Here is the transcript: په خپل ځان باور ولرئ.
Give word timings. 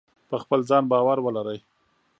په 0.29 0.35
خپل 0.43 0.59
ځان 0.69 0.83
باور 0.91 1.17
ولرئ. 1.21 1.59